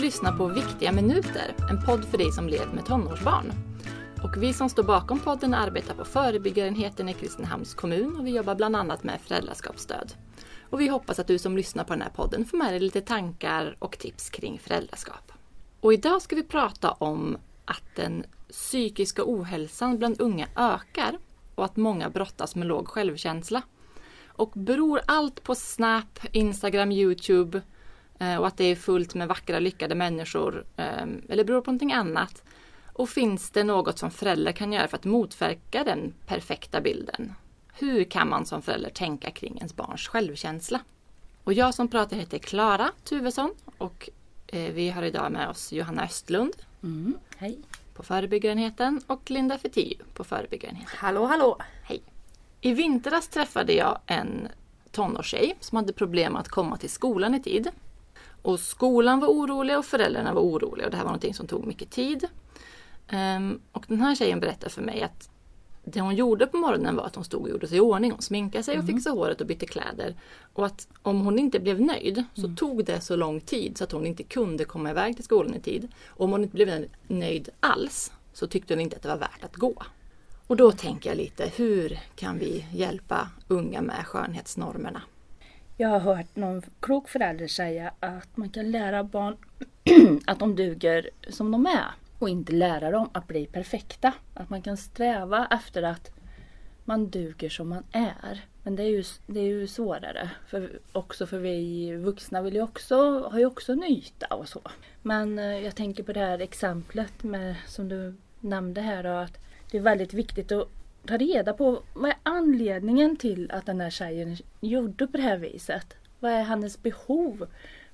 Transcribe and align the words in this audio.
Lyssnar 0.00 0.32
på 0.32 0.46
Viktiga 0.46 0.92
minuter, 0.92 1.54
en 1.70 1.84
podd 1.86 2.04
för 2.04 2.18
dig 2.18 2.32
som 2.32 2.48
lever 2.48 2.72
med 2.74 2.86
tonårsbarn. 2.86 3.52
Och 4.22 4.42
vi 4.42 4.52
som 4.52 4.68
står 4.68 4.82
bakom 4.82 5.18
podden 5.18 5.54
arbetar 5.54 5.94
på 5.94 6.04
förebyggarenheten 6.04 7.08
i 7.08 7.14
Kristinehamns 7.14 7.74
kommun 7.74 8.16
och 8.16 8.26
vi 8.26 8.36
jobbar 8.36 8.54
bland 8.54 8.76
annat 8.76 9.04
med 9.04 9.20
föräldraskapsstöd. 9.20 10.12
Och 10.70 10.80
vi 10.80 10.88
hoppas 10.88 11.18
att 11.18 11.26
du 11.26 11.38
som 11.38 11.56
lyssnar 11.56 11.84
på 11.84 11.92
den 11.92 12.02
här 12.02 12.10
podden 12.10 12.44
får 12.44 12.58
med 12.58 12.72
dig 12.72 12.80
lite 12.80 13.00
tankar 13.00 13.76
och 13.78 13.98
tips 13.98 14.30
kring 14.30 14.58
föräldraskap. 14.58 15.32
Och 15.80 15.92
idag 15.92 16.22
ska 16.22 16.36
vi 16.36 16.42
prata 16.42 16.90
om 16.90 17.36
att 17.64 17.96
den 17.96 18.24
psykiska 18.50 19.22
ohälsan 19.26 19.98
bland 19.98 20.20
unga 20.20 20.48
ökar 20.56 21.18
och 21.54 21.64
att 21.64 21.76
många 21.76 22.10
brottas 22.10 22.54
med 22.54 22.66
låg 22.66 22.88
självkänsla. 22.88 23.62
Och 24.26 24.50
beror 24.54 25.00
allt 25.06 25.42
på 25.42 25.54
Snap, 25.54 26.18
Instagram, 26.32 26.92
Youtube 26.92 27.62
och 28.20 28.46
att 28.46 28.56
det 28.56 28.64
är 28.64 28.76
fullt 28.76 29.14
med 29.14 29.28
vackra 29.28 29.58
lyckade 29.58 29.94
människor 29.94 30.64
eh, 30.76 31.06
eller 31.28 31.44
beror 31.44 31.60
på 31.60 31.70
någonting 31.70 31.92
annat? 31.92 32.42
Och 32.92 33.08
finns 33.08 33.50
det 33.50 33.64
något 33.64 33.98
som 33.98 34.10
föräldrar 34.10 34.52
kan 34.52 34.72
göra 34.72 34.88
för 34.88 34.96
att 34.96 35.04
motverka 35.04 35.84
den 35.84 36.14
perfekta 36.26 36.80
bilden? 36.80 37.34
Hur 37.72 38.04
kan 38.04 38.28
man 38.28 38.46
som 38.46 38.62
förälder 38.62 38.90
tänka 38.90 39.30
kring 39.30 39.56
ens 39.56 39.76
barns 39.76 40.08
självkänsla? 40.08 40.80
Och 41.44 41.52
jag 41.52 41.74
som 41.74 41.88
pratar 41.88 42.16
heter 42.16 42.38
Klara 42.38 42.90
Tuvesson 43.04 43.54
och 43.78 44.10
eh, 44.46 44.72
vi 44.72 44.90
har 44.90 45.02
idag 45.02 45.32
med 45.32 45.48
oss 45.48 45.72
Johanna 45.72 46.04
Östlund. 46.04 46.52
Mm, 46.82 47.14
hej. 47.36 47.58
På 47.94 48.02
förebyggarenheten 48.02 49.00
och 49.06 49.30
Linda 49.30 49.58
Fetiu 49.58 49.96
på 50.14 50.24
förebyggarenheten. 50.24 50.96
Hallå 50.96 51.26
hallå! 51.26 51.56
Hej! 51.82 52.02
I 52.60 52.72
vintras 52.72 53.28
träffade 53.28 53.72
jag 53.72 53.98
en 54.06 54.48
tonårstjej 54.90 55.56
som 55.60 55.76
hade 55.76 55.92
problem 55.92 56.36
att 56.36 56.48
komma 56.48 56.76
till 56.76 56.90
skolan 56.90 57.34
i 57.34 57.42
tid. 57.42 57.70
Och 58.42 58.60
skolan 58.60 59.20
var 59.20 59.28
orolig 59.28 59.78
och 59.78 59.84
föräldrarna 59.84 60.34
var 60.34 60.42
oroliga 60.42 60.84
och 60.86 60.90
det 60.90 60.96
här 60.96 61.04
var 61.04 61.10
någonting 61.10 61.34
som 61.34 61.46
tog 61.46 61.66
mycket 61.66 61.90
tid. 61.90 62.24
Um, 63.12 63.60
och 63.72 63.84
den 63.88 64.00
här 64.00 64.14
tjejen 64.14 64.40
berättade 64.40 64.70
för 64.72 64.82
mig 64.82 65.02
att 65.02 65.30
det 65.84 66.00
hon 66.00 66.16
gjorde 66.16 66.46
på 66.46 66.56
morgonen 66.56 66.96
var 66.96 67.04
att 67.04 67.14
hon 67.14 67.24
stod 67.24 67.42
och 67.42 67.48
gjorde 67.48 67.68
sig 67.68 67.76
i 67.76 67.80
ordning. 67.80 68.10
Hon 68.10 68.22
sminkade 68.22 68.64
sig 68.64 68.78
och 68.78 68.84
Mm. 68.84 68.94
fixade 68.96 69.16
håret 69.16 69.40
och 69.40 69.46
bytte 69.46 69.66
kläder. 69.66 70.14
Och 70.54 70.66
att 70.66 70.88
om 71.02 71.20
hon 71.20 71.38
inte 71.38 71.60
blev 71.60 71.80
nöjd 71.80 72.24
så 72.34 72.40
Mm. 72.44 72.56
tog 72.56 72.84
det 72.84 73.00
så 73.00 73.16
lång 73.16 73.40
tid 73.40 73.78
så 73.78 73.84
att 73.84 73.92
hon 73.92 74.06
inte 74.06 74.22
kunde 74.22 74.64
komma 74.64 74.90
iväg 74.90 75.14
till 75.16 75.24
skolan 75.24 75.54
i 75.54 75.60
tid. 75.60 75.88
Och 76.06 76.24
om 76.24 76.30
hon 76.30 76.42
inte 76.42 76.54
blev 76.54 76.86
nöjd 77.08 77.48
alls 77.60 78.12
så 78.32 78.46
tyckte 78.46 78.74
hon 78.74 78.80
inte 78.80 78.96
att 78.96 79.02
det 79.02 79.08
var 79.08 79.16
värt 79.16 79.44
att 79.44 79.56
gå. 79.56 79.82
Och 80.46 80.56
då 80.56 80.72
tänker 80.72 81.10
jag 81.10 81.16
lite, 81.16 81.52
hur 81.56 81.98
kan 82.16 82.38
vi 82.38 82.66
hjälpa 82.72 83.28
unga 83.48 83.82
med 83.82 84.06
skönhetsnormerna? 84.06 85.02
Jag 85.80 85.88
har 85.88 85.98
hört 85.98 86.36
någon 86.36 86.62
klok 86.80 87.08
förälder 87.08 87.46
säga 87.46 87.92
att 88.00 88.36
man 88.36 88.50
kan 88.50 88.70
lära 88.70 89.04
barn 89.04 89.36
att 90.26 90.38
de 90.38 90.56
duger 90.56 91.10
som 91.28 91.50
de 91.50 91.66
är 91.66 91.86
och 92.18 92.28
inte 92.28 92.52
lära 92.52 92.90
dem 92.90 93.10
att 93.12 93.26
bli 93.26 93.46
perfekta. 93.46 94.12
Att 94.34 94.50
man 94.50 94.62
kan 94.62 94.76
sträva 94.76 95.48
efter 95.50 95.82
att 95.82 96.10
man 96.84 97.10
duger 97.10 97.48
som 97.48 97.68
man 97.68 97.84
är. 97.92 98.44
Men 98.62 98.76
det 98.76 98.82
är 98.82 98.88
ju, 98.88 99.04
det 99.26 99.40
är 99.40 99.44
ju 99.44 99.66
svårare. 99.66 100.30
För, 100.46 100.78
också 100.92 101.26
för 101.26 101.38
vi 101.38 101.92
vuxna 101.96 102.42
vill 102.42 102.54
ju 102.54 102.62
också, 102.62 103.28
har 103.28 103.38
ju 103.38 103.46
också 103.46 103.72
en 103.72 103.84
yta 103.84 104.26
och 104.26 104.48
så. 104.48 104.60
Men 105.02 105.38
eh, 105.38 105.58
jag 105.58 105.76
tänker 105.76 106.02
på 106.02 106.12
det 106.12 106.20
här 106.20 106.38
exemplet 106.38 107.22
med, 107.22 107.54
som 107.66 107.88
du 107.88 108.14
nämnde 108.40 108.80
här 108.80 109.02
då, 109.02 109.10
att 109.10 109.38
det 109.70 109.78
är 109.78 109.82
väldigt 109.82 110.14
viktigt 110.14 110.52
att 110.52 110.68
ta 111.06 111.16
reda 111.16 111.52
på 111.52 111.82
vad 111.94 112.10
är 112.10 112.16
anledningen 112.22 113.16
till 113.16 113.50
att 113.50 113.66
den 113.66 113.80
här 113.80 113.90
tjejen 113.90 114.36
gjorde 114.60 115.06
på 115.06 115.16
det 115.16 115.22
här 115.22 115.38
viset. 115.38 115.96
Vad 116.20 116.32
är 116.32 116.42
hennes 116.42 116.82
behov 116.82 117.46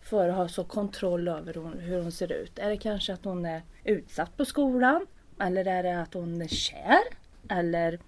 för 0.02 0.28
att 0.28 0.36
ha 0.36 0.48
så 0.48 0.64
kontroll 0.64 1.28
över 1.28 1.54
hon, 1.54 1.78
hur 1.78 2.02
hon 2.02 2.12
ser 2.12 2.32
ut? 2.32 2.58
Är 2.58 2.70
det 2.70 2.76
kanske 2.76 3.12
att 3.12 3.24
hon 3.24 3.46
är 3.46 3.62
utsatt 3.84 4.36
på 4.36 4.44
skolan? 4.44 5.06
Eller 5.40 5.64
är 5.66 5.82
det 5.82 6.02
att 6.02 6.14
hon 6.14 6.42
är 6.42 6.48
kär? 6.48 7.02
Eller 7.48 7.98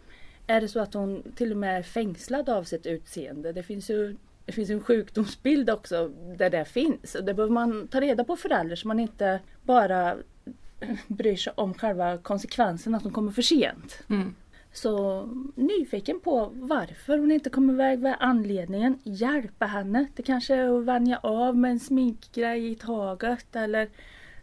är 0.47 0.61
det 0.61 0.69
så 0.69 0.81
att 0.81 0.95
hon 0.95 1.33
till 1.37 1.53
och 1.53 1.59
med 1.59 1.79
är 1.79 1.83
fängslad 1.83 2.49
av 2.49 2.65
sitt 2.65 2.87
utseende? 2.87 3.53
Det 3.53 3.63
finns 3.63 3.91
ju 3.91 4.17
det 4.49 4.53
finns 4.53 4.71
en 4.71 4.81
sjukdomsbild 4.81 5.71
också 5.71 6.09
där 6.37 6.51
det 6.51 6.65
finns. 6.65 7.15
Och 7.15 7.25
det 7.25 7.35
behöver 7.35 7.55
man 7.55 7.89
ta 7.89 8.01
reda 8.01 8.25
på 8.25 8.37
föräldrar 8.37 8.77
så 8.77 8.89
man 8.89 9.01
inte 9.01 9.41
bara 9.63 10.17
bryr 11.07 11.37
sig 11.37 11.53
om 11.57 11.75
själva 11.75 12.19
konsekvensen 12.19 12.95
att 12.95 13.03
de 13.03 13.13
kommer 13.13 13.33
för 13.33 13.43
sent. 13.43 13.99
Mm. 14.11 14.35
Så 14.73 15.25
nyfiken 15.55 16.21
på 16.21 16.51
varför 16.55 17.19
hon 17.19 17.33
inte 17.33 17.51
kommer 17.51 17.73
iväg, 17.73 18.01
vad 18.01 18.13
är 18.13 18.17
anledningen? 18.21 18.99
Hjälpa 19.03 19.67
henne. 19.67 20.07
Det 20.17 20.23
kanske 20.23 20.55
är 20.55 20.79
att 20.79 20.85
vänja 20.85 21.19
av 21.23 21.57
med 21.57 21.71
en 21.71 21.81
sminkgrej 21.81 22.71
i 22.71 22.75
taget 22.75 23.57
eller 23.57 23.89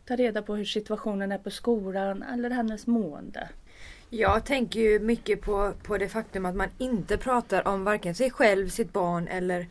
ta 0.06 0.16
reda 0.16 0.42
på 0.42 0.56
hur 0.56 0.66
situationen 0.66 1.32
är 1.32 1.38
på 1.38 1.50
skolan 1.50 2.24
eller 2.24 2.50
hennes 2.50 2.88
mående. 2.88 3.50
Jag 4.10 4.46
tänker 4.46 4.80
ju 4.80 5.00
mycket 5.00 5.42
på, 5.42 5.74
på 5.84 5.98
det 5.98 6.10
faktum 6.10 6.46
att 6.46 6.56
man 6.56 6.70
inte 6.78 7.18
pratar 7.18 7.68
om 7.68 7.84
varken 7.84 8.16
sig 8.16 8.32
själv, 8.32 8.70
sitt 8.70 8.94
barn 8.94 9.28
eller, 9.28 9.68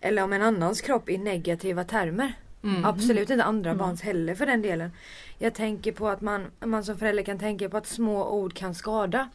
eller 0.00 0.22
om 0.22 0.32
en 0.32 0.42
annans 0.42 0.80
kropp 0.80 1.08
i 1.08 1.18
negativa 1.18 1.84
termer. 1.84 2.32
Mm. 2.64 2.84
Absolut 2.84 3.30
inte 3.30 3.44
andra 3.44 3.74
barns 3.74 4.02
heller 4.02 4.34
för 4.34 4.46
den 4.46 4.62
delen. 4.62 4.90
Jag 5.38 5.54
tänker 5.54 5.92
på 5.92 6.08
att 6.08 6.20
man, 6.20 6.46
man 6.60 6.84
som 6.84 6.96
förälder 6.96 7.22
kan 7.22 7.38
tänka 7.38 7.68
på 7.68 7.76
att 7.76 7.86
små 7.86 8.30
ord 8.30 8.54
kan 8.54 8.74
skada. 8.74 9.28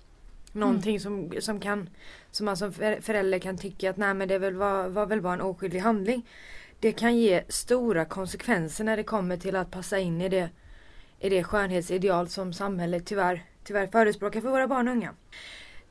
Mm. 0.57 0.69
Någonting 0.69 0.99
som, 0.99 1.33
som 1.39 1.59
kan 1.59 1.89
som 2.31 2.47
alltså 2.47 2.65
man 2.65 2.73
som 2.73 3.01
förälder 3.01 3.39
kan 3.39 3.57
tycka 3.57 3.89
att 3.89 3.97
nej 3.97 4.13
men 4.13 4.27
det 4.27 4.39
väl 4.39 4.55
var, 4.55 4.87
var 4.87 5.05
väl 5.05 5.21
bara 5.21 5.33
en 5.33 5.41
oskyldig 5.41 5.79
handling. 5.79 6.29
Det 6.79 6.91
kan 6.91 7.17
ge 7.17 7.43
stora 7.49 8.05
konsekvenser 8.05 8.83
när 8.83 8.97
det 8.97 9.03
kommer 9.03 9.37
till 9.37 9.55
att 9.55 9.71
passa 9.71 9.99
in 9.99 10.21
i 10.21 10.29
det, 10.29 10.49
i 11.19 11.29
det 11.29 11.43
skönhetsideal 11.43 12.27
som 12.27 12.53
samhället 12.53 13.05
tyvärr, 13.05 13.43
tyvärr 13.63 13.87
förespråkar 13.87 14.41
för 14.41 14.49
våra 14.49 14.67
barn 14.67 14.87
och 14.87 14.93
unga. 14.93 15.13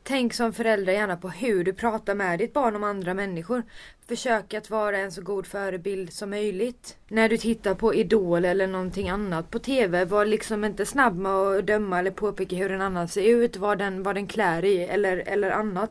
Tänk 0.08 0.34
som 0.34 0.52
förälder 0.52 0.92
gärna 0.92 1.16
på 1.16 1.28
hur 1.28 1.64
du 1.64 1.72
pratar 1.72 2.14
med 2.14 2.38
ditt 2.38 2.52
barn 2.52 2.76
om 2.76 2.84
andra 2.84 3.14
människor. 3.14 3.62
Försök 4.08 4.54
att 4.54 4.70
vara 4.70 4.98
en 4.98 5.12
så 5.12 5.22
god 5.22 5.46
förebild 5.46 6.12
som 6.12 6.30
möjligt. 6.30 6.96
När 7.08 7.28
du 7.28 7.36
tittar 7.36 7.74
på 7.74 7.94
Idol 7.94 8.44
eller 8.44 8.66
någonting 8.66 9.08
annat 9.08 9.50
på 9.50 9.58
TV, 9.58 10.04
var 10.04 10.24
liksom 10.24 10.64
inte 10.64 10.86
snabb 10.86 11.16
med 11.18 11.32
att 11.32 11.66
döma 11.66 11.98
eller 11.98 12.10
påpeka 12.10 12.56
hur 12.56 12.72
en 12.72 12.80
annan 12.80 13.08
ser 13.08 13.22
ut, 13.22 13.56
vad 13.56 13.78
den, 13.78 14.02
vad 14.02 14.14
den 14.14 14.26
klär 14.26 14.64
i 14.64 14.78
eller, 14.78 15.16
eller 15.16 15.50
annat. 15.50 15.90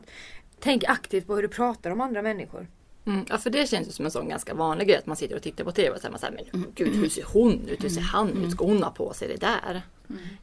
Tänk 0.60 0.84
aktivt 0.84 1.26
på 1.26 1.34
hur 1.34 1.42
du 1.42 1.48
pratar 1.48 1.90
om 1.90 2.00
andra 2.00 2.22
människor. 2.22 2.66
Mm, 3.06 3.24
ja, 3.28 3.38
för 3.38 3.50
det 3.50 3.68
känns 3.68 3.88
ju 3.88 3.92
som 3.92 4.04
en 4.04 4.10
sån 4.10 4.28
ganska 4.28 4.54
vanlig 4.54 4.88
grej 4.88 4.98
att 4.98 5.06
man 5.06 5.16
sitter 5.16 5.36
och 5.36 5.42
tittar 5.42 5.64
på 5.64 5.72
TV 5.72 5.90
och 5.90 6.10
man 6.10 6.20
så 6.20 6.26
här, 6.26 6.32
men 6.52 6.64
gud 6.74 6.96
hur 6.96 7.08
ser 7.08 7.24
hon 7.24 7.68
ut? 7.68 7.84
Hur 7.84 7.88
ser 7.88 8.00
han 8.00 8.44
ut? 8.44 8.52
Ska 8.52 8.64
hon 8.64 8.82
ha 8.82 8.90
på 8.90 9.12
sig 9.12 9.28
det 9.28 9.36
där? 9.36 9.82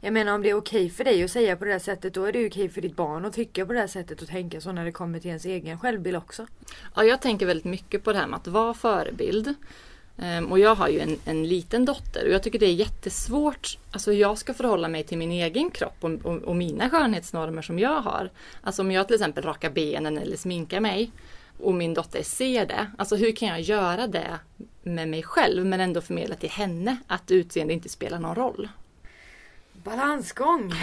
Jag 0.00 0.12
menar 0.12 0.34
om 0.34 0.42
det 0.42 0.50
är 0.50 0.54
okej 0.54 0.90
för 0.90 1.04
dig 1.04 1.24
att 1.24 1.30
säga 1.30 1.56
på 1.56 1.64
det 1.64 1.72
här 1.72 1.78
sättet 1.78 2.14
då 2.14 2.24
är 2.24 2.32
det 2.32 2.46
okej 2.46 2.68
för 2.68 2.80
ditt 2.80 2.96
barn 2.96 3.24
att 3.24 3.32
tycka 3.32 3.66
på 3.66 3.72
det 3.72 3.78
här 3.78 3.86
sättet 3.86 4.22
och 4.22 4.28
tänka 4.28 4.60
så 4.60 4.72
när 4.72 4.84
det 4.84 4.92
kommer 4.92 5.18
till 5.18 5.28
ens 5.28 5.44
egen 5.44 5.78
självbild 5.78 6.16
också. 6.16 6.46
Ja, 6.94 7.04
jag 7.04 7.22
tänker 7.22 7.46
väldigt 7.46 7.64
mycket 7.64 8.04
på 8.04 8.12
det 8.12 8.18
här 8.18 8.26
med 8.26 8.36
att 8.36 8.46
vara 8.46 8.74
förebild. 8.74 9.54
Ehm, 10.18 10.52
och 10.52 10.58
jag 10.58 10.74
har 10.74 10.88
ju 10.88 11.00
en, 11.00 11.16
en 11.24 11.48
liten 11.48 11.84
dotter 11.84 12.26
och 12.26 12.32
jag 12.32 12.42
tycker 12.42 12.58
det 12.58 12.66
är 12.66 12.74
jättesvårt. 12.74 13.78
Alltså 13.90 14.12
jag 14.12 14.38
ska 14.38 14.54
förhålla 14.54 14.88
mig 14.88 15.04
till 15.04 15.18
min 15.18 15.30
egen 15.30 15.70
kropp 15.70 15.96
och, 16.00 16.10
och, 16.10 16.42
och 16.42 16.56
mina 16.56 16.90
skönhetsnormer 16.90 17.62
som 17.62 17.78
jag 17.78 18.00
har. 18.00 18.30
Alltså 18.60 18.82
om 18.82 18.90
jag 18.90 19.06
till 19.06 19.14
exempel 19.14 19.44
rakar 19.44 19.70
benen 19.70 20.18
eller 20.18 20.36
sminkar 20.36 20.80
mig 20.80 21.10
och 21.58 21.74
min 21.74 21.94
dotter 21.94 22.22
ser 22.22 22.66
det. 22.66 22.86
Alltså 22.98 23.16
hur 23.16 23.32
kan 23.36 23.48
jag 23.48 23.60
göra 23.60 24.06
det 24.06 24.38
med 24.82 25.08
mig 25.08 25.22
själv 25.22 25.66
men 25.66 25.80
ändå 25.80 26.00
förmedla 26.00 26.34
till 26.34 26.50
henne 26.50 26.96
att 27.06 27.30
utseende 27.30 27.74
inte 27.74 27.88
spelar 27.88 28.18
någon 28.18 28.34
roll? 28.34 28.68
Balansgång! 29.72 30.72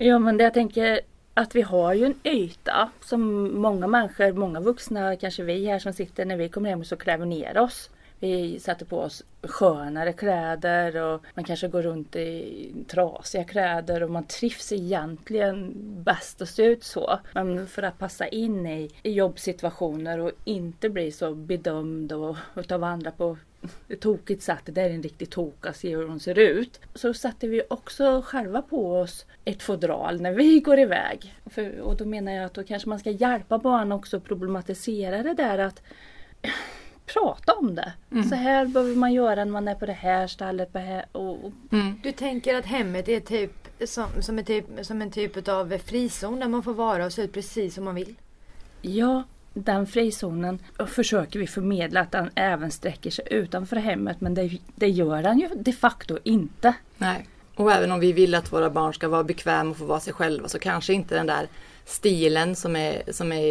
Ja 0.00 0.18
men 0.18 0.36
det 0.36 0.44
jag 0.44 0.54
tänker 0.54 1.00
att 1.34 1.54
vi 1.54 1.62
har 1.62 1.94
ju 1.94 2.04
en 2.04 2.14
yta 2.24 2.90
som 3.00 3.52
många 3.60 3.86
människor, 3.86 4.32
många 4.32 4.60
vuxna, 4.60 5.16
kanske 5.16 5.42
vi 5.42 5.66
här 5.66 5.78
som 5.78 5.92
sitter 5.92 6.24
när 6.24 6.36
vi 6.36 6.48
kommer 6.48 6.70
hem 6.70 6.84
så 6.84 6.96
klär 6.96 7.18
vi 7.18 7.26
ner 7.26 7.58
oss. 7.58 7.90
Vi 8.20 8.60
sätter 8.60 8.86
på 8.86 8.98
oss 8.98 9.24
skönare 9.42 10.12
kläder 10.12 10.96
och 10.96 11.24
man 11.34 11.44
kanske 11.44 11.68
går 11.68 11.82
runt 11.82 12.16
i 12.16 12.72
trasiga 12.88 13.44
kläder 13.44 14.02
och 14.02 14.10
man 14.10 14.24
trivs 14.24 14.72
egentligen 14.72 15.74
bäst 16.02 16.42
att 16.42 16.48
se 16.48 16.64
ut 16.64 16.84
så. 16.84 17.18
Men 17.32 17.66
för 17.66 17.82
att 17.82 17.98
passa 17.98 18.26
in 18.26 18.66
i, 18.66 18.90
i 19.02 19.12
jobbsituationer 19.12 20.18
och 20.18 20.32
inte 20.44 20.88
bli 20.88 21.12
så 21.12 21.34
bedömd 21.34 22.12
och 22.12 22.36
utav 22.56 22.84
andra 22.84 23.10
på 23.10 23.36
ett 23.88 24.00
tokigt 24.00 24.42
sätt. 24.42 24.58
Det 24.64 24.72
där 24.72 24.90
är 24.90 24.94
en 24.94 25.02
riktig 25.02 25.30
toka, 25.30 25.72
se 25.72 25.96
hur 25.96 26.08
hon 26.08 26.20
ser 26.20 26.38
ut. 26.38 26.80
Så 26.94 27.14
sätter 27.14 27.48
vi 27.48 27.62
också 27.70 28.22
själva 28.24 28.62
på 28.62 28.92
oss 28.92 29.26
ett 29.44 29.62
fodral 29.62 30.20
när 30.20 30.32
vi 30.32 30.60
går 30.64 30.78
iväg. 30.78 31.34
För, 31.46 31.80
och 31.80 31.96
då 31.96 32.04
menar 32.04 32.32
jag 32.32 32.44
att 32.44 32.54
då 32.54 32.64
kanske 32.64 32.88
man 32.88 32.98
ska 32.98 33.10
hjälpa 33.10 33.58
barn 33.58 33.92
också 33.92 34.16
att 34.16 34.24
problematisera 34.24 35.22
det 35.22 35.34
där 35.34 35.58
att 35.58 35.82
prata 37.14 37.52
om 37.52 37.74
det. 37.74 37.92
Så 38.28 38.34
här 38.34 38.66
behöver 38.66 38.96
man 38.96 39.12
göra 39.12 39.44
när 39.44 39.52
man 39.52 39.68
är 39.68 39.74
på 39.74 39.86
det 39.86 39.92
här 39.92 40.26
stället. 40.26 40.72
På 40.72 40.78
här, 40.78 41.06
och, 41.12 41.44
och, 41.44 41.52
Du 42.02 42.12
tänker 42.12 42.58
att 42.58 42.66
hemmet 42.66 43.08
är 43.08 43.20
typ 43.20 43.68
som, 43.84 44.06
som, 44.20 44.38
en 44.38 44.44
typ, 44.44 44.64
som 44.82 45.02
en 45.02 45.10
typ 45.10 45.48
av 45.48 45.78
frizon 45.78 46.40
där 46.40 46.48
man 46.48 46.62
får 46.62 46.74
vara 46.74 47.06
och 47.06 47.12
se 47.12 47.22
ut 47.22 47.32
precis 47.32 47.74
som 47.74 47.84
man 47.84 47.94
vill? 47.94 48.14
ja, 48.82 49.22
den 49.54 49.86
frizonen 49.86 50.58
försöker 50.86 51.38
vi 51.38 51.46
förmedla 51.46 52.00
att 52.00 52.12
den 52.12 52.30
även 52.34 52.70
sträcker 52.70 53.10
sig 53.10 53.28
utanför 53.30 53.76
hemmet 53.76 54.20
men 54.20 54.34
det, 54.34 54.58
det 54.74 54.88
gör 54.88 55.22
den 55.22 55.38
ju 55.38 55.48
de 55.54 55.72
facto 55.72 56.18
inte. 56.24 56.74
Nej. 56.98 57.28
Och 57.58 57.72
även 57.72 57.92
om 57.92 58.00
vi 58.00 58.12
vill 58.12 58.34
att 58.34 58.52
våra 58.52 58.70
barn 58.70 58.94
ska 58.94 59.08
vara 59.08 59.24
bekväma 59.24 59.70
och 59.70 59.76
få 59.76 59.84
vara 59.84 60.00
sig 60.00 60.12
själva 60.12 60.48
så 60.48 60.58
kanske 60.58 60.92
inte 60.92 61.14
den 61.14 61.26
där 61.26 61.48
stilen 61.84 62.56
som 62.56 62.76
är, 62.76 63.02
som 63.12 63.32
är 63.32 63.46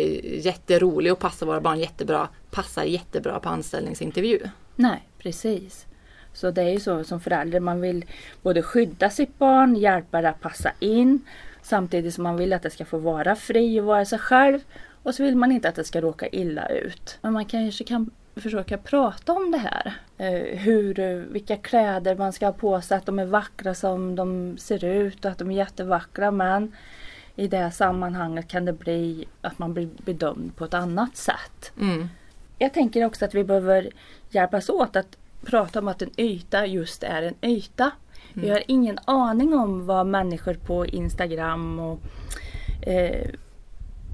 jätterolig 0.45 1.11
och 1.11 1.19
passar 1.19 1.45
våra 1.45 1.61
barn 1.61 1.79
jättebra 1.79 2.27
passar 2.51 2.83
jättebra 2.83 3.39
på 3.39 3.49
anställningsintervju. 3.49 4.39
Nej, 4.75 5.07
precis. 5.17 5.85
Så 6.33 6.51
det 6.51 6.61
är 6.61 6.69
ju 6.69 6.79
så 6.79 7.03
som 7.03 7.19
förälder, 7.19 7.59
man 7.59 7.81
vill 7.81 8.05
både 8.41 8.61
skydda 8.61 9.09
sitt 9.09 9.37
barn, 9.37 9.75
hjälpa 9.75 10.21
det 10.21 10.29
att 10.29 10.41
passa 10.41 10.71
in 10.79 11.19
samtidigt 11.61 12.13
som 12.13 12.23
man 12.23 12.37
vill 12.37 12.53
att 12.53 12.63
det 12.63 12.69
ska 12.69 12.85
få 12.85 12.97
vara 12.97 13.35
fri 13.35 13.79
och 13.79 13.85
vara 13.85 14.05
sig 14.05 14.19
själv. 14.19 14.59
Och 15.03 15.15
så 15.15 15.23
vill 15.23 15.35
man 15.35 15.51
inte 15.51 15.69
att 15.69 15.75
det 15.75 15.83
ska 15.83 16.01
råka 16.01 16.27
illa 16.27 16.67
ut. 16.67 17.17
Men 17.21 17.33
man 17.33 17.45
kanske 17.45 17.83
kan 17.83 18.11
försöka 18.41 18.77
prata 18.77 19.33
om 19.33 19.51
det 19.51 19.57
här. 19.57 19.93
Eh, 20.17 20.59
hur, 20.59 21.25
vilka 21.31 21.57
kläder 21.57 22.15
man 22.15 22.33
ska 22.33 22.45
ha 22.45 22.53
på 22.53 22.81
sig, 22.81 22.97
att 22.97 23.05
de 23.05 23.19
är 23.19 23.25
vackra 23.25 23.73
som 23.73 24.15
de 24.15 24.57
ser 24.57 24.85
ut 24.85 25.25
och 25.25 25.31
att 25.31 25.37
de 25.37 25.51
är 25.51 25.55
jättevackra. 25.55 26.31
Men 26.31 26.75
i 27.35 27.47
det 27.47 27.71
sammanhanget 27.71 28.47
kan 28.47 28.65
det 28.65 28.73
bli 28.73 29.25
att 29.41 29.59
man 29.59 29.73
blir 29.73 29.89
bedömd 30.05 30.55
på 30.55 30.65
ett 30.65 30.73
annat 30.73 31.17
sätt. 31.17 31.71
Mm. 31.79 32.09
Jag 32.57 32.73
tänker 32.73 33.05
också 33.05 33.25
att 33.25 33.35
vi 33.35 33.43
behöver 33.43 33.89
hjälpas 34.29 34.69
åt 34.69 34.95
att 34.95 35.17
prata 35.45 35.79
om 35.79 35.87
att 35.87 36.01
en 36.01 36.11
yta 36.17 36.65
just 36.65 37.03
är 37.03 37.21
en 37.21 37.49
yta. 37.49 37.91
Mm. 38.33 38.45
Vi 38.45 38.49
har 38.49 38.63
ingen 38.67 38.99
aning 39.05 39.53
om 39.53 39.85
vad 39.85 40.07
människor 40.07 40.53
på 40.53 40.85
Instagram 40.85 41.79
och 41.79 41.99
eh, 42.87 43.29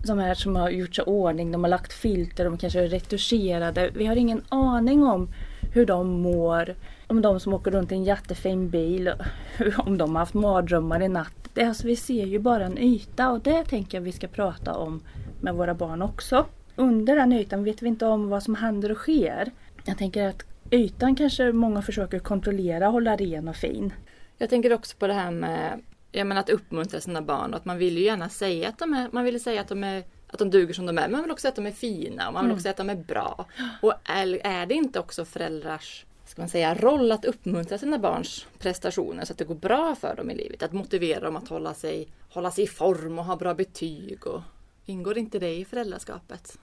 de 0.04 0.20
här 0.20 0.34
som 0.34 0.56
har 0.56 0.70
gjort 0.70 0.96
sig 0.96 1.04
ordning, 1.04 1.52
de 1.52 1.64
har 1.64 1.70
lagt 1.70 1.94
filter, 1.94 2.46
de 2.46 2.58
kanske 2.58 2.80
är 2.80 2.88
retuscherade. 2.88 3.92
Vi 3.96 4.06
har 4.06 4.16
ingen 4.16 4.44
aning 4.50 5.04
om 5.04 5.30
hur 5.74 5.86
de 5.86 6.08
mår. 6.22 6.76
Om 7.08 7.22
de 7.22 7.40
som 7.40 7.54
åker 7.54 7.72
runt 7.72 7.92
i 7.92 7.96
en 7.96 8.04
jättefin 8.04 8.70
bil, 8.70 9.14
om 9.78 9.98
de 9.98 10.16
har 10.16 10.20
haft 10.20 10.34
mardrömmar 10.34 11.02
i 11.02 11.08
natt. 11.08 11.50
Det, 11.54 11.64
alltså, 11.64 11.88
vi 11.88 11.96
ser 11.96 12.26
ju 12.26 12.40
bara 12.40 12.66
en 12.66 12.78
yta 12.78 13.32
och 13.32 13.40
det 13.40 13.64
tänker 13.64 13.98
jag 13.98 14.04
vi 14.04 14.12
ska 14.12 14.28
prata 14.28 14.74
om 14.74 15.02
med 15.42 15.56
våra 15.56 15.74
barn 15.74 16.02
också. 16.02 16.46
Under 16.76 17.16
den 17.16 17.34
ytan 17.34 17.64
vet 17.64 17.82
vi 17.82 17.88
inte 17.88 18.06
om 18.06 18.30
vad 18.30 18.44
som 18.44 18.56
händer 18.56 18.92
och 18.92 18.98
sker. 18.98 19.52
Jag 19.86 19.98
tänker 19.98 20.28
att 20.28 20.44
ytan 20.72 21.16
kanske 21.16 21.52
många 21.52 21.82
försöker 21.82 22.20
kontrollera, 22.20 22.88
hålla 22.88 23.16
ren 23.16 23.48
och 23.48 23.56
fin. 23.56 23.94
Jag 24.38 24.50
tänker 24.50 24.74
också 24.74 24.98
på 24.98 25.08
det 25.08 25.14
här 25.14 25.32
med 25.32 25.82
jag 26.14 26.28
menar, 26.28 26.42
att 26.42 26.50
uppmuntra 26.50 27.02
sina 27.02 27.22
barn 27.22 27.54
och 27.54 27.60
att 27.60 27.66
man 27.66 27.78
vill 27.78 27.98
ju 27.98 28.04
gärna 28.04 28.30
säga 28.30 28.70
att 28.70 28.80
de 28.80 28.94
är, 28.94 29.10
man 29.12 29.24
vill 29.24 29.44
säga 29.44 29.62
att 29.62 29.68
de 29.68 29.84
är 29.84 30.04
att 30.28 30.40
de 30.40 30.50
duger 30.50 30.74
som 30.74 30.86
de 30.86 30.98
är. 30.98 31.02
Men 31.02 31.12
man 31.12 31.22
vill 31.22 31.32
också 31.32 31.42
säga 31.42 31.50
att 31.50 31.56
de 31.56 31.66
är 31.66 31.72
fina 31.72 32.28
och 32.28 32.34
man 32.34 32.44
vill 32.44 32.50
mm. 32.50 32.56
också 32.56 32.62
säga 32.62 32.72
att 32.72 32.78
de 32.78 32.90
är 32.90 32.96
bra. 32.96 33.46
Och 33.82 33.94
är, 34.04 34.40
är 34.44 34.66
det 34.66 34.74
inte 34.74 35.00
också 35.00 35.26
föräldrars 35.26 36.06
ska 36.26 36.42
man 36.42 36.50
säga, 36.50 36.76
roll 36.76 37.12
att 37.12 37.26
uppmuntra 37.26 37.78
sina 37.78 38.00
barns 38.00 38.46
prestationer 38.60 39.26
så 39.26 39.34
att 39.34 39.38
det 39.38 39.46
går 39.46 39.56
bra 39.56 39.96
för 39.96 40.16
dem 40.16 40.32
i 40.32 40.36
livet? 40.36 40.64
Att 40.64 40.74
motivera 40.74 41.20
dem 41.20 41.36
att 41.36 41.48
hålla 41.48 41.74
sig, 41.74 42.08
hålla 42.30 42.52
sig 42.52 42.64
i 42.64 42.68
form 42.68 43.20
och 43.20 43.26
ha 43.26 43.36
bra 43.36 43.54
betyg. 43.54 44.28
Och, 44.28 44.42
ingår 44.86 45.18
inte 45.18 45.40
det 45.40 45.56
i 45.56 45.66
föräldraskapet? 45.66 46.58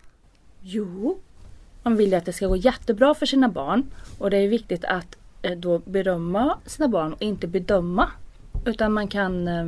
Jo, 0.60 1.20
man 1.82 1.96
vill 1.96 2.10
ju 2.10 2.16
att 2.16 2.24
det 2.24 2.32
ska 2.32 2.46
gå 2.46 2.56
jättebra 2.56 3.14
för 3.14 3.26
sina 3.26 3.48
barn 3.48 3.90
och 4.18 4.30
det 4.30 4.36
är 4.36 4.48
viktigt 4.48 4.84
att 4.84 5.18
eh, 5.42 5.58
då 5.58 5.78
berömma 5.78 6.58
sina 6.66 6.88
barn 6.88 7.12
och 7.12 7.22
inte 7.22 7.46
bedöma. 7.46 8.10
Utan 8.64 8.92
man 8.92 9.08
kan 9.08 9.48
eh, 9.48 9.66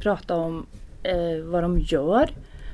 prata 0.00 0.34
om 0.36 0.66
eh, 1.02 1.44
vad 1.44 1.62
de 1.62 1.78
gör 1.78 2.30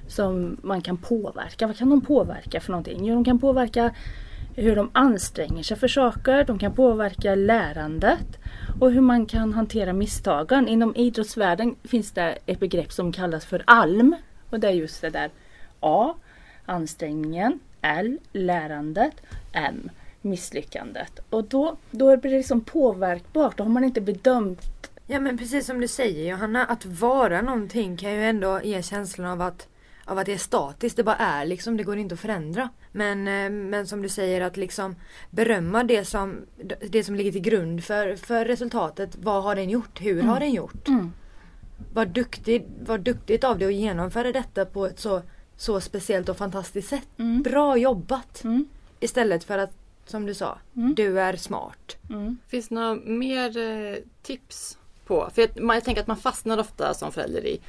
som 0.06 0.56
man 0.62 0.80
kan 0.80 0.96
påverka. 0.96 1.66
Vad 1.66 1.76
kan 1.76 1.90
de 1.90 2.00
påverka 2.00 2.60
för 2.60 2.72
någonting? 2.72 3.06
Jo, 3.06 3.14
de 3.14 3.24
kan 3.24 3.38
påverka 3.38 3.94
hur 4.56 4.76
de 4.76 4.90
anstränger 4.92 5.62
sig 5.62 5.76
för 5.76 5.88
saker. 5.88 6.44
De 6.44 6.58
kan 6.58 6.72
påverka 6.72 7.34
lärandet 7.34 8.38
och 8.80 8.92
hur 8.92 9.00
man 9.00 9.26
kan 9.26 9.52
hantera 9.52 9.92
misstagen. 9.92 10.68
Inom 10.68 10.96
idrottsvärlden 10.96 11.74
finns 11.84 12.12
det 12.12 12.38
ett 12.46 12.60
begrepp 12.60 12.92
som 12.92 13.12
kallas 13.12 13.44
för 13.44 13.62
ALM. 13.66 14.16
Och 14.50 14.60
det 14.60 14.68
är 14.68 14.72
just 14.72 15.00
det 15.00 15.10
där 15.10 15.30
A. 15.80 16.14
Ansträngningen. 16.66 17.60
L. 17.82 18.18
Lärandet. 18.32 19.14
M. 19.52 19.90
Misslyckandet. 20.22 21.20
Och 21.30 21.44
då, 21.44 21.76
då 21.90 22.16
blir 22.16 22.30
det 22.30 22.36
liksom 22.36 22.60
påverkbart. 22.60 23.56
Då 23.56 23.64
har 23.64 23.70
man 23.70 23.84
inte 23.84 24.00
bedömt 24.00 24.89
Ja 25.12 25.20
men 25.20 25.38
precis 25.38 25.66
som 25.66 25.80
du 25.80 25.88
säger 25.88 26.30
Johanna, 26.30 26.66
att 26.66 26.86
vara 26.86 27.42
någonting 27.42 27.96
kan 27.96 28.12
ju 28.12 28.24
ändå 28.24 28.60
ge 28.64 28.82
känslan 28.82 29.26
av 29.26 29.40
att 29.40 29.68
av 30.04 30.18
att 30.18 30.26
det 30.26 30.32
är 30.32 30.38
statiskt, 30.38 30.96
det 30.96 31.04
bara 31.04 31.16
är 31.16 31.46
liksom, 31.46 31.76
det 31.76 31.84
går 31.84 31.98
inte 31.98 32.14
att 32.14 32.20
förändra. 32.20 32.68
Men, 32.92 33.28
eh, 33.28 33.50
men 33.50 33.86
som 33.86 34.02
du 34.02 34.08
säger 34.08 34.40
att 34.40 34.56
liksom 34.56 34.94
berömma 35.30 35.84
det 35.84 36.04
som, 36.04 36.36
det 36.90 37.04
som 37.04 37.14
ligger 37.14 37.32
till 37.32 37.40
grund 37.40 37.84
för, 37.84 38.16
för 38.16 38.44
resultatet. 38.44 39.16
Vad 39.22 39.42
har 39.42 39.56
den 39.56 39.70
gjort? 39.70 40.00
Hur 40.00 40.12
mm. 40.12 40.28
har 40.28 40.40
den 40.40 40.52
gjort? 40.52 40.88
Mm. 40.88 41.12
Vad, 41.92 42.08
duktig, 42.08 42.66
duktigt 43.00 43.44
av 43.44 43.58
dig 43.58 43.68
att 43.68 43.74
genomföra 43.74 44.32
detta 44.32 44.64
på 44.64 44.86
ett 44.86 45.00
så, 45.00 45.22
så 45.56 45.80
speciellt 45.80 46.28
och 46.28 46.36
fantastiskt 46.36 46.88
sätt. 46.88 47.08
Mm. 47.18 47.42
Bra 47.42 47.76
jobbat! 47.76 48.44
Mm. 48.44 48.68
Istället 49.00 49.44
för 49.44 49.58
att, 49.58 49.72
som 50.06 50.26
du 50.26 50.34
sa, 50.34 50.58
mm. 50.76 50.94
du 50.94 51.20
är 51.20 51.36
smart. 51.36 51.96
Mm. 52.10 52.38
Finns 52.48 52.68
det 52.68 52.74
några 52.74 52.94
mer 52.94 53.58
eh, 53.58 53.96
tips 54.22 54.78
på? 55.10 55.30
För 55.34 55.42
jag, 55.42 55.76
jag 55.76 55.84
tänker 55.84 56.00
att 56.00 56.06
man 56.06 56.16
fastnar 56.16 56.58
ofta 56.58 56.94
som 56.94 57.12
förälder 57.12 57.46
i 57.46 57.60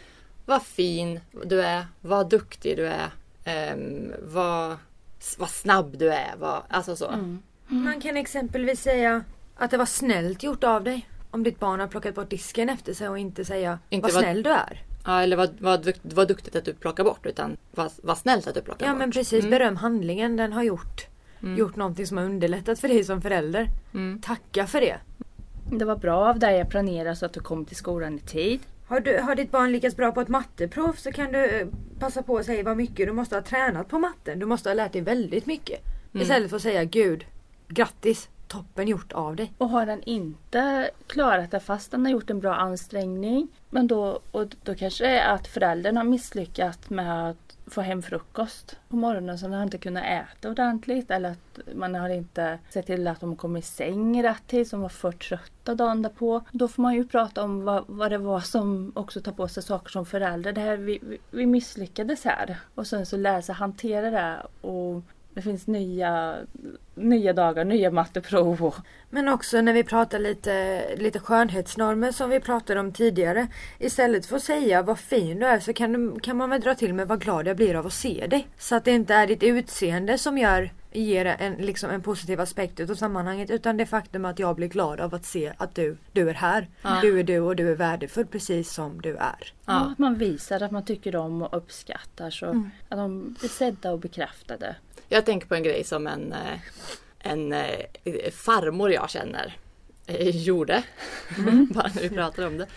vad 0.46 0.64
fin 0.64 1.20
du 1.46 1.62
är, 1.62 1.86
vad 2.02 2.30
duktig 2.30 2.78
du 2.78 2.88
är, 2.88 3.10
um, 3.74 4.14
vad, 4.22 4.78
vad 5.38 5.50
snabb 5.50 5.98
du 5.98 6.14
är. 6.14 6.34
Vad, 6.38 6.62
alltså 6.70 6.96
så. 6.96 7.08
Mm. 7.08 7.42
Mm. 7.70 7.84
Man 7.84 8.02
kan 8.02 8.18
exempelvis 8.18 8.82
säga 8.82 9.24
att 9.56 9.72
det 9.72 9.78
var 9.78 9.86
snällt 9.86 10.44
gjort 10.44 10.64
av 10.64 10.84
dig. 10.84 11.10
Om 11.32 11.44
ditt 11.44 11.60
barn 11.60 11.80
har 11.80 11.88
plockat 11.88 12.16
bort 12.16 12.30
disken 12.30 12.70
efter 12.70 12.94
sig 12.94 13.10
och 13.10 13.20
inte 13.20 13.46
säga 13.46 13.80
inte 13.90 14.04
vad, 14.04 14.14
vad 14.14 14.24
snäll 14.24 14.44
du 14.44 14.50
är. 14.50 14.84
Ja, 15.06 15.22
eller 15.22 15.38
vad, 15.38 15.50
vad, 15.60 15.92
vad 16.02 16.28
duktigt 16.28 16.56
att 16.56 16.66
du 16.66 16.74
plockar 16.74 17.04
bort 17.04 17.26
utan 17.26 17.58
vad, 17.72 17.92
vad 18.04 18.18
snällt 18.18 18.48
att 18.48 18.56
du 18.56 18.62
plockar 18.62 18.86
ja, 18.86 18.92
bort. 18.92 18.96
Ja 18.96 19.00
men 19.00 19.12
precis, 19.12 19.40
mm. 19.40 19.50
beröm 19.50 19.76
handlingen 19.76 20.38
den 20.38 20.54
har 20.54 20.64
gjort. 20.64 21.08
Mm. 21.44 21.58
Gjort 21.58 21.76
någonting 21.76 22.08
som 22.08 22.18
har 22.18 22.26
underlättat 22.26 22.80
för 22.80 22.88
dig 22.88 23.04
som 23.04 23.22
förälder. 23.22 23.68
Mm. 23.94 24.22
Tacka 24.22 24.68
för 24.68 24.82
det. 24.82 24.98
Det 25.80 25.86
var 25.86 25.96
bra 25.96 26.30
av 26.30 26.40
dig 26.40 26.62
att 26.62 26.70
planera 26.70 27.16
så 27.16 27.26
att 27.26 27.34
du 27.34 27.40
kom 27.40 27.66
till 27.66 27.76
skolan 27.76 28.16
i 28.16 28.20
tid. 28.20 28.60
Har, 28.88 29.00
du, 29.00 29.18
har 29.18 29.36
ditt 29.36 29.52
barn 29.52 29.72
lyckats 29.72 29.96
bra 29.96 30.12
på 30.12 30.22
ett 30.22 30.28
matteprov 30.28 30.94
så 30.94 31.12
kan 31.12 31.32
du 31.32 31.46
eh, 31.46 31.68
passa 32.00 32.24
på 32.24 32.38
att 32.38 32.46
säga 32.46 32.64
vad 32.64 32.78
mycket 32.78 33.08
du 33.08 33.14
måste 33.14 33.36
ha 33.36 33.42
tränat 33.42 33.88
på 33.88 34.00
matten. 34.00 34.40
Du 34.40 34.46
måste 34.46 34.70
ha 34.70 34.74
lärt 34.74 34.94
dig 34.94 35.02
väldigt 35.02 35.46
mycket. 35.46 35.80
Mm. 36.14 36.22
Istället 36.24 36.50
för 36.50 36.56
att 36.56 36.62
säga 36.64 36.84
Gud, 36.84 37.26
grattis, 37.68 38.30
toppen 38.52 38.88
gjort 38.88 39.12
av 39.12 39.36
dig. 39.36 39.54
Och 39.58 39.70
har 39.70 39.86
den 39.86 40.04
inte 40.04 40.90
klarat 41.08 41.52
det 41.52 41.60
fast 41.60 41.92
den 41.92 42.06
har 42.06 42.12
gjort 42.12 42.30
en 42.30 42.40
bra 42.40 42.56
ansträngning. 42.56 43.48
Men 43.70 43.88
då, 43.88 44.20
och 44.32 44.56
då 44.64 44.76
kanske 44.76 45.04
det 45.04 45.20
är 45.20 45.34
att 45.34 45.48
föräldern 45.48 45.98
har 45.98 46.04
misslyckats 46.04 46.90
med 46.90 47.30
att 47.30 47.58
få 47.68 47.82
hem 47.82 48.02
frukost 48.02 48.76
på 48.90 48.96
morgonen 48.96 49.40
så 49.40 49.46
den 49.46 49.54
har 49.54 49.64
inte 49.64 49.78
kunnat 49.78 50.04
äta 50.04 50.50
ordentligt 50.50 51.12
eller 51.12 51.32
att 51.32 51.60
man 51.76 51.96
har 51.96 52.10
inte 52.10 52.60
sett 52.70 52.86
till 52.86 53.08
att 53.08 53.20
de 53.20 53.36
kom 53.36 53.58
i 53.58 53.62
säng 53.62 54.18
i 54.18 54.24
rätt 54.24 54.48
tid, 54.48 54.68
som 54.68 54.82
var 54.82 54.90
för 54.90 55.12
trötta 55.12 55.76
dagen 55.76 56.02
därpå. 56.02 56.42
Då 56.52 56.68
får 56.68 56.82
man 56.82 56.96
ju 56.96 57.08
prata 57.08 57.44
om 57.44 57.64
vad, 57.64 57.84
vad 57.88 58.12
det 58.12 58.18
var 58.18 58.40
som 58.40 58.92
också 58.96 59.22
tar 59.22 59.32
på 59.32 59.48
sig 59.48 59.64
saker 59.64 59.90
som 59.90 60.06
förälder. 60.06 60.52
Det 60.52 60.62
här, 60.62 60.78
vi, 60.78 61.00
vi, 61.02 61.18
vi 61.32 61.46
misslyckades 61.46 62.24
här. 62.24 62.58
Och 62.76 62.88
sen 62.88 63.06
så 63.06 63.18
lära 63.18 63.42
sig 63.42 63.56
hantera 63.56 64.12
det 64.12 64.68
och 64.68 65.02
det 65.34 65.42
finns 65.42 65.68
nya, 65.68 66.36
nya 67.02 67.34
dagar, 67.34 67.66
nya 67.66 67.92
matteprov. 67.92 68.76
Men 69.10 69.28
också 69.28 69.62
när 69.62 69.74
vi 69.74 69.84
pratar 69.84 70.20
lite, 70.20 70.84
lite 70.98 71.20
skönhetsnormer 71.20 72.12
som 72.12 72.30
vi 72.30 72.40
pratade 72.40 72.80
om 72.80 72.92
tidigare. 72.92 73.48
Istället 73.80 74.26
för 74.26 74.36
att 74.36 74.44
säga 74.44 74.82
vad 74.82 75.00
fin 75.00 75.40
du 75.40 75.46
är 75.46 75.60
så 75.60 75.74
kan, 75.74 75.94
du, 75.94 76.20
kan 76.20 76.38
man 76.38 76.50
väl 76.50 76.62
dra 76.62 76.76
till 76.76 76.94
med 76.94 77.08
vad 77.08 77.22
glad 77.22 77.48
jag 77.48 77.58
blir 77.58 77.76
av 77.76 77.86
att 77.88 77.94
se 77.94 78.28
dig. 78.28 78.48
Så 78.58 78.76
att 78.76 78.86
det 78.86 78.92
inte 78.92 79.14
är 79.14 79.28
ditt 79.28 79.44
utseende 79.44 80.18
som 80.18 80.38
gör, 80.38 80.72
ger 80.92 81.26
en, 81.26 81.54
liksom 81.54 81.90
en 81.90 82.02
positiv 82.02 82.42
aspekt 82.42 82.80
utav 82.80 82.96
sammanhanget. 82.96 83.50
Utan 83.50 83.78
det 83.78 83.86
faktum 83.86 84.26
att 84.26 84.40
jag 84.40 84.56
blir 84.56 84.68
glad 84.68 85.00
av 85.00 85.16
att 85.16 85.26
se 85.26 85.54
att 85.58 85.76
du, 85.76 85.98
du 86.12 86.30
är 86.30 86.34
här. 86.34 86.68
Ja. 86.82 87.00
Du 87.02 87.20
är 87.20 87.24
du 87.24 87.40
och 87.40 87.56
du 87.56 87.72
är 87.72 87.76
värdefull 87.76 88.26
precis 88.26 88.74
som 88.74 89.02
du 89.02 89.16
är. 89.16 89.54
Ja, 89.66 89.74
att 89.74 90.00
man 90.00 90.16
visar 90.16 90.64
att 90.64 90.72
man 90.72 90.86
tycker 90.86 91.16
om 91.16 91.42
och 91.42 91.58
uppskattar. 91.58 92.30
Så 92.30 92.46
mm. 92.46 92.72
Att 92.90 92.98
de 92.98 93.36
blir 93.40 93.50
sedda 93.50 93.92
och 93.92 94.00
bekräftade. 94.00 94.76
Jag 95.14 95.26
tänker 95.26 95.48
på 95.48 95.56
en 95.56 95.64
grej 95.64 95.84
som 95.84 96.08
en, 96.08 96.34
eh, 96.34 96.60
en 97.20 97.54
eh, 97.54 98.32
farmor 98.32 98.92
jag 98.92 99.10
känner 99.10 99.58
eh, 100.08 100.30
gjorde. 100.30 100.84
Mm. 101.38 101.68
Bara 101.74 101.92
när 101.96 102.02
vi 102.02 102.10
pratade 102.10 102.48
om 102.48 102.58
det. 102.58 102.68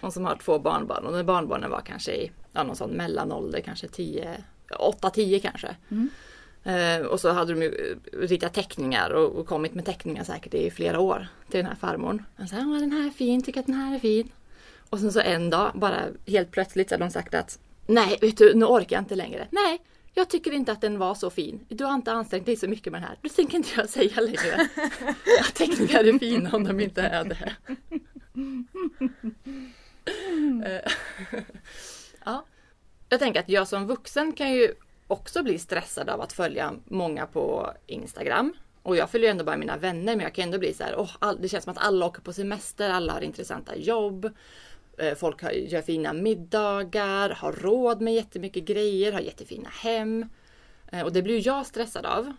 Hon 0.00 0.12
som 0.12 0.24
har 0.24 0.36
två 0.36 0.58
barnbarn 0.58 1.06
och 1.06 1.12
när 1.12 1.22
barnbarnen 1.22 1.70
var 1.70 1.80
kanske 1.80 2.12
i 2.12 2.30
ja, 2.52 2.62
någon 2.62 2.76
sån 2.76 2.90
mellanålder, 2.90 3.60
kanske 3.60 3.88
10, 3.88 4.44
8-10 4.70 5.40
kanske. 5.40 5.76
Mm. 5.88 6.10
Eh, 6.64 7.06
och 7.06 7.20
så 7.20 7.30
hade 7.32 7.52
de 7.54 7.62
ju 7.62 7.98
ritat 8.12 8.54
teckningar 8.54 9.10
och, 9.10 9.36
och, 9.36 9.46
kommit 9.46 9.74
med 9.74 9.84
teckningar 9.84 10.24
säkert 10.24 10.54
i 10.54 10.70
flera 10.70 11.00
år 11.00 11.28
till 11.48 11.58
den 11.58 11.66
här 11.66 11.74
farmorn. 11.74 12.24
Och 12.36 12.48
så 12.48 12.54
här, 12.54 12.80
den 12.80 12.92
här 12.92 13.06
är 13.06 13.10
fin, 13.10 13.42
tycker 13.42 13.60
att 13.60 13.66
den 13.66 13.74
här 13.74 13.94
är 13.94 13.98
fin. 13.98 14.28
Och 14.90 14.98
sen 14.98 15.12
så 15.12 15.20
en 15.20 15.50
dag 15.50 15.70
bara 15.74 16.00
helt 16.26 16.50
plötsligt 16.50 16.88
så 16.88 16.94
hade 16.94 17.04
de 17.04 17.10
sagt 17.10 17.34
att 17.34 17.58
Nej, 17.86 18.18
vet 18.20 18.36
du, 18.36 18.54
nu 18.54 18.64
orkar 18.64 18.96
jag 18.96 19.02
inte 19.02 19.14
längre. 19.14 19.46
Nej, 19.50 19.80
jag 20.14 20.30
tycker 20.30 20.52
inte 20.52 20.72
att 20.72 20.80
den 20.80 20.98
var 20.98 21.14
så 21.14 21.30
fin. 21.30 21.66
Du 21.68 21.84
har 21.84 21.94
inte 21.94 22.12
ansträngt 22.12 22.46
dig 22.46 22.56
så 22.56 22.68
mycket 22.68 22.92
med 22.92 23.02
den 23.02 23.08
här. 23.08 23.18
Då 23.22 23.28
tänker 23.28 23.56
inte 23.56 23.70
jag 23.76 23.88
säga 23.88 24.20
längre 24.20 24.54
att 25.40 25.54
teckningar 25.54 26.04
är 26.04 26.18
fina 26.18 26.50
om 26.52 26.64
de 26.64 26.80
inte 26.80 27.02
är 27.02 27.24
det. 27.24 27.56
Ja. 32.24 32.44
Jag 33.08 33.18
tänker 33.20 33.40
att 33.40 33.48
jag 33.48 33.68
som 33.68 33.86
vuxen 33.86 34.32
kan 34.32 34.52
ju 34.52 34.74
också 35.06 35.42
bli 35.42 35.58
stressad 35.58 36.08
av 36.08 36.20
att 36.20 36.32
följa 36.32 36.74
många 36.84 37.26
på 37.26 37.72
Instagram. 37.86 38.52
Och 38.82 38.96
jag 38.96 39.10
följer 39.10 39.30
ändå 39.30 39.44
bara 39.44 39.56
mina 39.56 39.76
vänner 39.76 40.16
men 40.16 40.20
jag 40.20 40.34
kan 40.34 40.44
ändå 40.44 40.58
bli 40.58 40.74
så 40.74 40.84
här, 40.84 40.94
oh, 40.94 41.10
all, 41.18 41.40
det 41.40 41.48
känns 41.48 41.64
som 41.64 41.70
att 41.70 41.84
alla 41.84 42.06
åker 42.06 42.22
på 42.22 42.32
semester, 42.32 42.90
alla 42.90 43.12
har 43.12 43.20
intressanta 43.20 43.76
jobb. 43.76 44.30
Eh, 45.00 45.14
folk 45.14 45.42
har, 45.42 45.50
gör 45.50 45.82
fina 45.82 46.12
middagar, 46.12 47.30
har 47.30 47.52
råd 47.52 48.00
med 48.00 48.14
jättemycket 48.14 48.64
grejer, 48.64 49.12
har 49.12 49.20
jättefina 49.20 49.68
hem. 49.68 50.26
Eh, 50.92 51.02
och 51.02 51.12
det 51.12 51.22
blir 51.22 51.46
jag 51.46 51.66
stressad 51.66 52.06
av. 52.06 52.32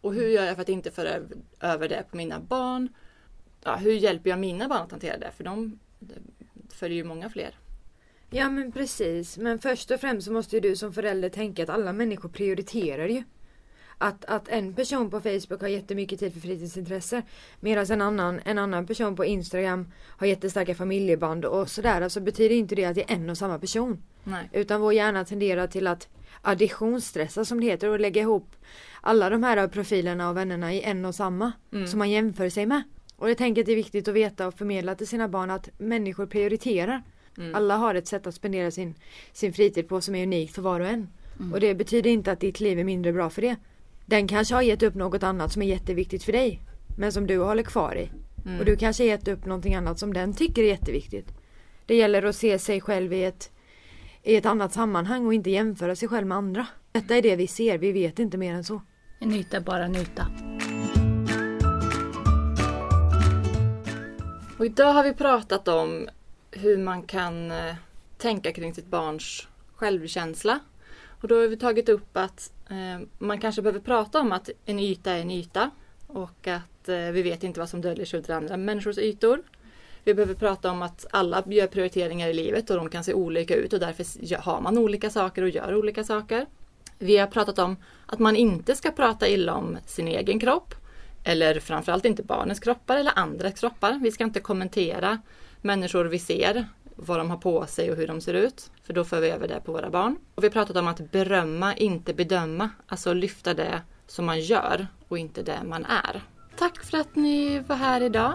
Och 0.00 0.14
hur 0.14 0.28
gör 0.28 0.44
jag 0.44 0.54
för 0.54 0.62
att 0.62 0.68
inte 0.68 0.90
föra 0.90 1.10
över 1.60 1.88
det 1.88 2.04
på 2.10 2.16
mina 2.16 2.40
barn? 2.40 2.88
Ja, 3.64 3.76
hur 3.76 3.92
hjälper 3.92 4.30
jag 4.30 4.38
mina 4.38 4.68
barn 4.68 4.82
att 4.82 4.90
hantera 4.90 5.18
det? 5.18 5.30
För 5.36 5.44
de 5.44 5.78
följer 6.70 6.96
ju 6.96 7.04
många 7.04 7.30
fler. 7.30 7.54
Ja 8.30 8.50
men 8.50 8.72
precis. 8.72 9.38
Men 9.38 9.58
först 9.58 9.90
och 9.90 10.00
främst 10.00 10.26
så 10.26 10.32
måste 10.32 10.56
ju 10.56 10.60
du 10.60 10.76
som 10.76 10.92
förälder 10.92 11.28
tänka 11.28 11.62
att 11.62 11.68
alla 11.68 11.92
människor 11.92 12.28
prioriterar 12.28 13.08
ju. 13.08 13.22
Att, 13.98 14.24
att 14.24 14.48
en 14.48 14.74
person 14.74 15.10
på 15.10 15.20
Facebook 15.20 15.60
har 15.60 15.68
jättemycket 15.68 16.20
tid 16.20 16.32
för 16.32 16.40
fritidsintressen 16.40 17.22
medan 17.60 17.86
en 17.90 18.00
annan, 18.00 18.40
en 18.44 18.58
annan 18.58 18.86
person 18.86 19.16
på 19.16 19.24
Instagram 19.24 19.88
har 20.06 20.26
jättestarka 20.26 20.74
familjeband 20.74 21.44
och 21.44 21.70
sådär. 21.70 22.00
Alltså 22.00 22.20
betyder 22.20 22.56
inte 22.56 22.74
det 22.74 22.84
att 22.84 22.94
det 22.94 23.10
är 23.10 23.14
en 23.14 23.30
och 23.30 23.38
samma 23.38 23.58
person. 23.58 24.02
Nej. 24.24 24.48
Utan 24.52 24.80
vår 24.80 24.92
hjärna 24.92 25.24
tenderar 25.24 25.66
till 25.66 25.86
att 25.86 26.08
additionsstressa 26.42 27.44
som 27.44 27.60
det 27.60 27.66
heter 27.66 27.88
och 27.88 28.00
lägga 28.00 28.22
ihop 28.22 28.56
alla 29.00 29.30
de 29.30 29.42
här 29.42 29.68
profilerna 29.68 30.30
och 30.30 30.36
vännerna 30.36 30.74
i 30.74 30.82
en 30.82 31.04
och 31.04 31.14
samma. 31.14 31.52
Mm. 31.72 31.86
Som 31.86 31.98
man 31.98 32.10
jämför 32.10 32.48
sig 32.48 32.66
med. 32.66 32.82
Och 33.16 33.30
jag 33.30 33.38
tänker 33.38 33.62
att 33.62 33.66
det 33.66 33.72
är 33.72 33.76
viktigt 33.76 34.08
att 34.08 34.14
veta 34.14 34.46
och 34.46 34.54
förmedla 34.54 34.94
till 34.94 35.08
sina 35.08 35.28
barn 35.28 35.50
att 35.50 35.68
människor 35.78 36.26
prioriterar. 36.26 37.02
Mm. 37.38 37.54
Alla 37.54 37.76
har 37.76 37.94
ett 37.94 38.08
sätt 38.08 38.26
att 38.26 38.34
spendera 38.34 38.70
sin, 38.70 38.94
sin 39.32 39.52
fritid 39.52 39.88
på 39.88 40.00
som 40.00 40.14
är 40.14 40.22
unikt 40.22 40.54
för 40.54 40.62
var 40.62 40.80
och 40.80 40.86
en. 40.86 41.08
Mm. 41.38 41.52
Och 41.52 41.60
det 41.60 41.74
betyder 41.74 42.10
inte 42.10 42.32
att 42.32 42.40
ditt 42.40 42.60
liv 42.60 42.78
är 42.78 42.84
mindre 42.84 43.12
bra 43.12 43.30
för 43.30 43.42
det. 43.42 43.56
Den 44.08 44.28
kanske 44.28 44.54
har 44.54 44.62
gett 44.62 44.82
upp 44.82 44.94
något 44.94 45.22
annat 45.22 45.52
som 45.52 45.62
är 45.62 45.66
jätteviktigt 45.66 46.24
för 46.24 46.32
dig. 46.32 46.60
Men 46.96 47.12
som 47.12 47.26
du 47.26 47.38
håller 47.38 47.62
kvar 47.62 47.96
i. 47.96 48.10
Mm. 48.46 48.58
Och 48.58 48.64
du 48.64 48.76
kanske 48.76 49.02
har 49.02 49.08
gett 49.08 49.28
upp 49.28 49.44
någonting 49.44 49.74
annat 49.74 49.98
som 49.98 50.14
den 50.14 50.34
tycker 50.34 50.62
är 50.62 50.66
jätteviktigt. 50.66 51.32
Det 51.86 51.96
gäller 51.96 52.22
att 52.22 52.36
se 52.36 52.58
sig 52.58 52.80
själv 52.80 53.12
i 53.12 53.24
ett, 53.24 53.50
i 54.22 54.36
ett 54.36 54.46
annat 54.46 54.72
sammanhang 54.72 55.26
och 55.26 55.34
inte 55.34 55.50
jämföra 55.50 55.96
sig 55.96 56.08
själv 56.08 56.26
med 56.26 56.38
andra. 56.38 56.66
Detta 56.92 57.16
är 57.16 57.22
det 57.22 57.36
vi 57.36 57.46
ser, 57.46 57.78
vi 57.78 57.92
vet 57.92 58.18
inte 58.18 58.36
mer 58.36 58.54
än 58.54 58.64
så. 58.64 58.82
En 59.18 59.32
yta 59.32 59.56
är 59.56 59.60
bara 59.60 59.84
en 59.84 59.96
yta. 59.96 60.26
Och 64.58 64.66
idag 64.66 64.92
har 64.92 65.04
vi 65.04 65.14
pratat 65.14 65.68
om 65.68 66.08
hur 66.50 66.78
man 66.78 67.02
kan 67.02 67.50
eh, 67.50 67.74
tänka 68.18 68.52
kring 68.52 68.74
sitt 68.74 68.86
barns 68.86 69.48
självkänsla. 69.74 70.60
Och 71.20 71.28
då 71.28 71.40
har 71.40 71.48
vi 71.48 71.56
tagit 71.56 71.88
upp 71.88 72.16
att 72.16 72.52
eh, 72.70 73.06
man 73.18 73.40
kanske 73.40 73.62
behöver 73.62 73.80
prata 73.80 74.20
om 74.20 74.32
att 74.32 74.50
en 74.64 74.78
yta 74.78 75.12
är 75.12 75.20
en 75.20 75.30
yta 75.30 75.70
och 76.06 76.46
att 76.46 76.88
eh, 76.88 76.96
vi 76.96 77.22
vet 77.22 77.44
inte 77.44 77.60
vad 77.60 77.68
som 77.68 77.80
döljer 77.80 78.06
sig 78.06 78.18
under 78.18 78.34
andra 78.34 78.56
människors 78.56 78.98
ytor. 78.98 79.42
Vi 80.04 80.14
behöver 80.14 80.34
prata 80.34 80.70
om 80.70 80.82
att 80.82 81.06
alla 81.10 81.42
gör 81.46 81.66
prioriteringar 81.66 82.28
i 82.28 82.34
livet 82.34 82.70
och 82.70 82.76
de 82.76 82.88
kan 82.88 83.04
se 83.04 83.14
olika 83.14 83.54
ut 83.54 83.72
och 83.72 83.80
därför 83.80 84.36
har 84.36 84.60
man 84.60 84.78
olika 84.78 85.10
saker 85.10 85.42
och 85.42 85.48
gör 85.48 85.74
olika 85.74 86.04
saker. 86.04 86.46
Vi 86.98 87.18
har 87.18 87.26
pratat 87.26 87.58
om 87.58 87.76
att 88.06 88.18
man 88.18 88.36
inte 88.36 88.76
ska 88.76 88.90
prata 88.90 89.28
illa 89.28 89.54
om 89.54 89.78
sin 89.86 90.08
egen 90.08 90.40
kropp 90.40 90.74
eller 91.24 91.60
framförallt 91.60 92.04
inte 92.04 92.22
barnens 92.22 92.60
kroppar 92.60 92.96
eller 92.96 93.12
andras 93.16 93.60
kroppar. 93.60 93.98
Vi 94.02 94.12
ska 94.12 94.24
inte 94.24 94.40
kommentera 94.40 95.18
människor 95.62 96.04
vi 96.04 96.18
ser, 96.18 96.68
vad 96.98 97.18
de 97.18 97.30
har 97.30 97.36
på 97.36 97.66
sig 97.66 97.90
och 97.90 97.96
hur 97.96 98.06
de 98.06 98.20
ser 98.20 98.34
ut. 98.34 98.70
För 98.82 98.92
då 98.92 99.04
för 99.04 99.20
vi 99.20 99.30
över 99.30 99.48
det 99.48 99.60
på 99.60 99.72
våra 99.72 99.90
barn. 99.90 100.16
Och 100.34 100.42
vi 100.42 100.46
har 100.46 100.52
pratat 100.52 100.76
om 100.76 100.88
att 100.88 101.10
berömma, 101.10 101.74
inte 101.74 102.14
bedöma. 102.14 102.70
Alltså 102.86 103.12
lyfta 103.12 103.54
det 103.54 103.82
som 104.06 104.24
man 104.24 104.40
gör 104.40 104.86
och 105.08 105.18
inte 105.18 105.42
det 105.42 105.58
man 105.64 105.84
är. 105.84 106.22
Tack 106.56 106.84
för 106.84 106.98
att 106.98 107.16
ni 107.16 107.58
var 107.58 107.76
här 107.76 108.00
idag. 108.00 108.32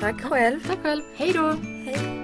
Tack 0.00 0.22
själv. 0.22 0.60
Tack 0.66 0.82
själv. 0.82 1.02
Hej 1.16 1.32
då! 1.32 1.56
Hej. 1.84 2.15